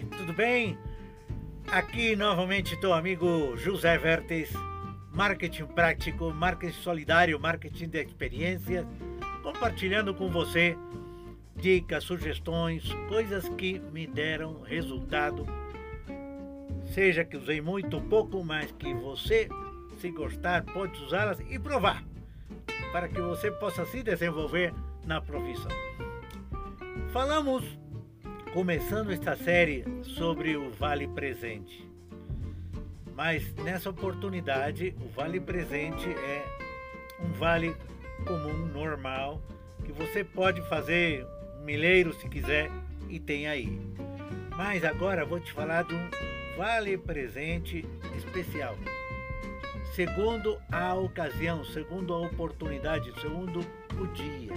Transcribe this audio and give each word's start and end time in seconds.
Tudo 0.00 0.32
bem? 0.32 0.78
Aqui 1.66 2.16
novamente 2.16 2.80
teu 2.80 2.94
amigo 2.94 3.56
José 3.56 3.98
Vertes, 3.98 4.50
marketing 5.12 5.66
prático, 5.66 6.32
marketing 6.32 6.72
solidário, 6.72 7.38
marketing 7.38 7.88
de 7.88 8.02
experiência, 8.02 8.86
compartilhando 9.42 10.14
com 10.14 10.30
você 10.30 10.76
dicas, 11.56 12.04
sugestões, 12.04 12.90
coisas 13.08 13.48
que 13.50 13.78
me 13.92 14.06
deram 14.06 14.62
resultado. 14.62 15.46
Seja 16.86 17.24
que 17.24 17.36
usei 17.36 17.60
muito 17.60 17.94
ou 17.94 18.02
pouco, 18.02 18.42
mas 18.42 18.72
que 18.72 18.92
você, 18.94 19.48
se 19.98 20.10
gostar, 20.10 20.64
pode 20.64 21.00
usá-las 21.04 21.38
e 21.50 21.58
provar, 21.58 22.02
para 22.92 23.08
que 23.08 23.20
você 23.20 23.50
possa 23.50 23.84
se 23.86 24.02
desenvolver 24.02 24.72
na 25.06 25.20
profissão. 25.20 25.70
Falamos 27.12 27.81
começando 28.52 29.10
esta 29.10 29.34
série 29.34 29.82
sobre 30.02 30.58
o 30.58 30.70
Vale 30.72 31.08
Presente. 31.08 31.88
Mas 33.14 33.50
nessa 33.54 33.88
oportunidade, 33.88 34.94
o 35.00 35.08
Vale 35.08 35.40
Presente 35.40 36.06
é 36.10 36.44
um 37.18 37.32
vale 37.32 37.74
comum, 38.26 38.66
normal, 38.66 39.40
que 39.86 39.90
você 39.90 40.22
pode 40.22 40.60
fazer 40.68 41.26
milheiro 41.64 42.12
se 42.12 42.28
quiser 42.28 42.70
e 43.08 43.18
tem 43.18 43.48
aí. 43.48 43.80
Mas 44.54 44.84
agora 44.84 45.24
vou 45.24 45.40
te 45.40 45.50
falar 45.50 45.84
de 45.84 45.94
um 45.94 46.10
Vale 46.58 46.98
Presente 46.98 47.86
especial. 48.18 48.76
Segundo 49.94 50.60
a 50.70 50.94
ocasião, 50.94 51.64
segundo 51.64 52.12
a 52.12 52.18
oportunidade, 52.18 53.18
segundo 53.18 53.60
o 53.98 54.06
dia. 54.08 54.52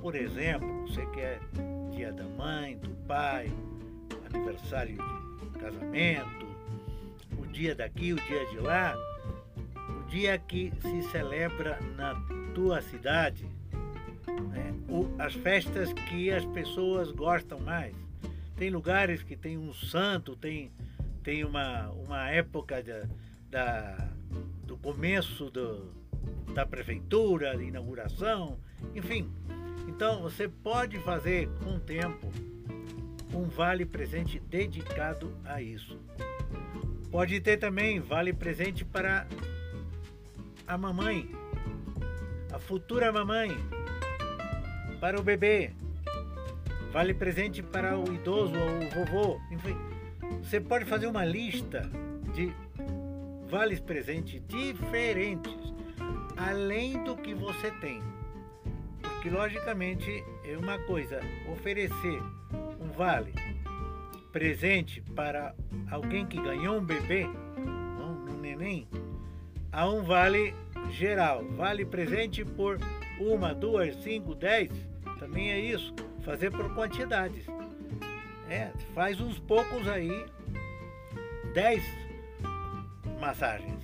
Por 0.00 0.14
exemplo, 0.14 0.86
você 0.86 1.04
quer 1.06 1.40
dia 1.94 2.12
da 2.12 2.24
mãe, 2.24 2.76
do 2.76 2.90
pai, 3.06 3.52
aniversário 4.32 4.96
de 4.96 5.58
casamento, 5.58 6.46
o 7.38 7.46
dia 7.46 7.74
daqui, 7.74 8.12
o 8.12 8.16
dia 8.16 8.46
de 8.46 8.58
lá, 8.58 8.96
o 9.76 10.08
dia 10.08 10.36
que 10.38 10.72
se 10.80 11.02
celebra 11.10 11.78
na 11.96 12.14
tua 12.52 12.82
cidade, 12.82 13.46
né? 14.50 14.74
o, 14.88 15.08
as 15.18 15.34
festas 15.34 15.92
que 15.92 16.30
as 16.30 16.44
pessoas 16.46 17.10
gostam 17.12 17.60
mais. 17.60 17.94
Tem 18.56 18.70
lugares 18.70 19.22
que 19.22 19.36
tem 19.36 19.56
um 19.56 19.72
santo, 19.72 20.36
tem, 20.36 20.72
tem 21.22 21.44
uma, 21.44 21.90
uma 21.90 22.28
época 22.28 22.82
da, 22.82 23.06
da 23.50 24.08
do 24.64 24.76
começo 24.76 25.50
do, 25.50 25.92
da 26.54 26.66
prefeitura, 26.66 27.56
de 27.56 27.64
inauguração, 27.64 28.58
enfim, 28.94 29.30
então 29.94 30.20
você 30.20 30.48
pode 30.48 30.98
fazer 30.98 31.48
com 31.62 31.76
o 31.76 31.80
tempo 31.80 32.28
um 33.32 33.44
vale 33.44 33.86
presente 33.86 34.40
dedicado 34.40 35.32
a 35.44 35.62
isso. 35.62 35.96
Pode 37.12 37.40
ter 37.40 37.58
também 37.58 38.00
vale 38.00 38.32
presente 38.32 38.84
para 38.84 39.24
a 40.66 40.76
mamãe, 40.76 41.30
a 42.52 42.58
futura 42.58 43.12
mamãe, 43.12 43.50
para 45.00 45.20
o 45.20 45.22
bebê, 45.22 45.70
vale 46.92 47.14
presente 47.14 47.62
para 47.62 47.96
o 47.96 48.12
idoso 48.12 48.54
ou 48.58 48.86
o 48.86 48.90
vovô, 48.90 49.40
enfim. 49.52 49.76
Você 50.42 50.60
pode 50.60 50.86
fazer 50.86 51.06
uma 51.06 51.24
lista 51.24 51.88
de 52.34 52.52
vales 53.48 53.78
presentes 53.78 54.42
diferentes, 54.48 55.72
além 56.36 57.02
do 57.04 57.16
que 57.16 57.32
você 57.32 57.70
tem 57.80 58.02
que 59.24 59.30
logicamente 59.30 60.22
é 60.44 60.54
uma 60.54 60.78
coisa 60.80 61.18
oferecer 61.50 62.22
um 62.78 62.92
vale 62.92 63.32
presente 64.30 65.00
para 65.16 65.54
alguém 65.90 66.26
que 66.26 66.36
ganhou 66.36 66.76
um 66.76 66.84
bebê, 66.84 67.26
não, 67.56 68.18
um 68.28 68.38
neném, 68.38 68.86
a 69.72 69.88
um 69.88 70.02
vale 70.02 70.54
geral, 70.90 71.42
vale 71.56 71.86
presente 71.86 72.44
por 72.44 72.78
uma, 73.18 73.54
duas, 73.54 73.96
cinco, 74.02 74.34
dez, 74.34 74.70
também 75.18 75.52
é 75.52 75.58
isso, 75.58 75.94
fazer 76.22 76.50
por 76.50 76.74
quantidades. 76.74 77.46
É, 78.50 78.72
faz 78.94 79.18
uns 79.22 79.38
poucos 79.38 79.88
aí, 79.88 80.26
dez 81.54 81.82
massagens. 83.18 83.82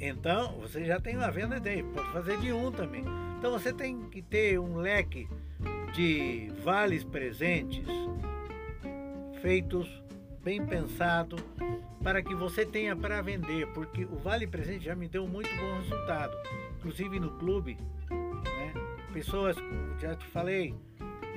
Então, 0.00 0.58
você 0.58 0.84
já 0.84 0.98
tem 0.98 1.16
uma 1.16 1.30
venda 1.30 1.60
dele, 1.60 1.84
pode 1.94 2.10
fazer 2.10 2.40
de 2.40 2.52
um 2.52 2.72
também. 2.72 3.04
Então 3.40 3.52
você 3.52 3.72
tem 3.72 4.02
que 4.10 4.20
ter 4.20 4.60
um 4.60 4.76
leque 4.76 5.26
de 5.94 6.52
vales 6.62 7.02
presentes 7.02 7.86
feitos 9.40 9.88
bem 10.44 10.62
pensado 10.66 11.36
para 12.02 12.22
que 12.22 12.34
você 12.34 12.66
tenha 12.66 12.94
para 12.94 13.22
vender, 13.22 13.66
porque 13.68 14.04
o 14.04 14.16
vale 14.16 14.46
presente 14.46 14.84
já 14.84 14.94
me 14.94 15.08
deu 15.08 15.26
muito 15.26 15.48
bom 15.56 15.78
resultado, 15.78 16.36
inclusive 16.76 17.18
no 17.18 17.30
clube, 17.38 17.78
né? 18.10 18.74
pessoas, 19.10 19.56
já 19.98 20.14
te 20.14 20.26
falei, 20.26 20.74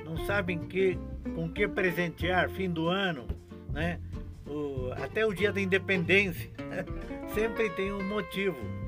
não 0.04 0.26
sabem 0.26 0.58
que 0.58 0.98
com 1.34 1.48
que 1.48 1.66
presentear 1.66 2.50
fim 2.50 2.68
do 2.68 2.86
ano, 2.86 3.26
né? 3.72 3.98
O, 4.46 4.92
até 5.02 5.24
o 5.24 5.32
dia 5.32 5.50
da 5.50 5.58
independência, 5.58 6.50
sempre 7.32 7.70
tem 7.70 7.90
um 7.90 8.06
motivo 8.06 8.83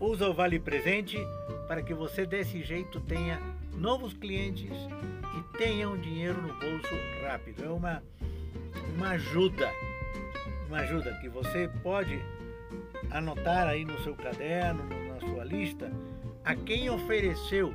usa 0.00 0.28
o 0.28 0.34
Vale 0.34 0.58
Presente 0.58 1.18
para 1.66 1.82
que 1.82 1.94
você 1.94 2.26
desse 2.26 2.62
jeito 2.62 3.00
tenha 3.00 3.40
novos 3.74 4.12
clientes 4.12 4.70
e 4.70 5.58
tenha 5.58 5.88
um 5.88 5.98
dinheiro 5.98 6.40
no 6.40 6.48
bolso 6.48 6.94
rápido. 7.22 7.64
É 7.64 7.68
uma, 7.68 8.02
uma 8.94 9.10
ajuda, 9.10 9.70
uma 10.68 10.78
ajuda 10.78 11.12
que 11.20 11.28
você 11.28 11.68
pode 11.82 12.18
anotar 13.10 13.68
aí 13.68 13.84
no 13.84 13.98
seu 14.02 14.14
caderno, 14.14 14.84
na 15.08 15.20
sua 15.20 15.44
lista, 15.44 15.90
a 16.44 16.54
quem 16.54 16.90
ofereceu, 16.90 17.74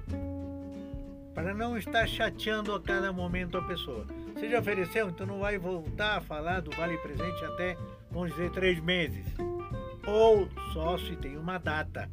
para 1.34 1.54
não 1.54 1.78
estar 1.78 2.08
chateando 2.08 2.74
a 2.74 2.82
cada 2.82 3.12
momento 3.12 3.58
a 3.58 3.62
pessoa. 3.64 4.06
Você 4.34 4.50
já 4.50 4.60
ofereceu, 4.60 5.10
então 5.10 5.26
não 5.26 5.40
vai 5.40 5.58
voltar 5.58 6.18
a 6.18 6.22
falar 6.22 6.62
do 6.62 6.72
Vale 6.72 6.98
Presente 6.98 7.44
até, 7.46 7.78
vamos 8.10 8.32
dizer, 8.32 8.52
três 8.52 8.80
meses 8.80 9.26
ou 10.12 10.50
só 10.74 10.98
se 10.98 11.16
tem 11.16 11.38
uma 11.38 11.58
data. 11.58 12.10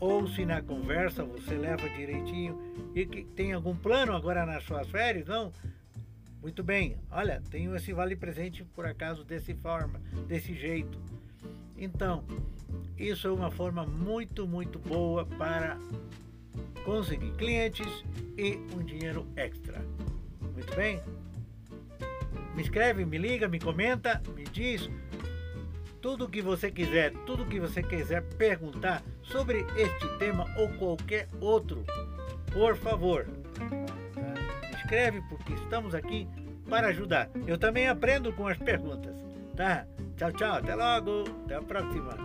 Ou 0.00 0.26
se 0.28 0.44
na 0.44 0.60
conversa 0.60 1.24
você 1.24 1.54
leva 1.54 1.88
direitinho 1.88 2.58
e 2.94 3.06
que 3.06 3.24
tem 3.24 3.52
algum 3.52 3.76
plano 3.76 4.12
agora 4.14 4.44
nas 4.44 4.64
suas 4.64 4.88
férias, 4.88 5.26
não? 5.26 5.52
Muito 6.40 6.62
bem, 6.62 6.96
olha, 7.10 7.42
tenho 7.50 7.74
esse 7.74 7.92
vale 7.92 8.14
presente 8.14 8.64
por 8.64 8.86
acaso 8.86 9.24
desse 9.24 9.54
forma, 9.54 10.00
desse 10.28 10.54
jeito. 10.54 11.00
Então, 11.76 12.24
isso 12.96 13.26
é 13.26 13.30
uma 13.30 13.50
forma 13.50 13.84
muito, 13.84 14.46
muito 14.46 14.78
boa 14.78 15.26
para 15.26 15.76
conseguir 16.84 17.32
clientes 17.32 18.04
e 18.36 18.56
um 18.76 18.84
dinheiro 18.84 19.26
extra. 19.36 19.84
Muito 20.40 20.74
bem? 20.76 21.00
Me 22.54 22.62
escreve, 22.62 23.04
me 23.04 23.18
liga, 23.18 23.48
me 23.48 23.58
comenta, 23.58 24.22
me 24.34 24.44
diz 24.44 24.88
tudo 26.00 26.24
o 26.24 26.28
que 26.28 26.40
você 26.40 26.70
quiser, 26.70 27.12
tudo 27.26 27.42
o 27.42 27.46
que 27.46 27.60
você 27.60 27.82
quiser 27.82 28.22
perguntar 28.36 29.02
sobre 29.22 29.66
este 29.76 30.08
tema 30.18 30.46
ou 30.56 30.68
qualquer 30.78 31.28
outro, 31.40 31.84
por 32.52 32.76
favor, 32.76 33.26
tá? 34.14 34.78
escreve 34.78 35.20
porque 35.28 35.52
estamos 35.54 35.94
aqui 35.94 36.28
para 36.68 36.88
ajudar. 36.88 37.28
Eu 37.46 37.58
também 37.58 37.88
aprendo 37.88 38.32
com 38.32 38.46
as 38.46 38.58
perguntas, 38.58 39.14
tá? 39.56 39.86
Tchau, 40.16 40.32
tchau, 40.32 40.56
até 40.56 40.74
logo, 40.74 41.24
até 41.44 41.56
a 41.56 41.62
próxima. 41.62 42.16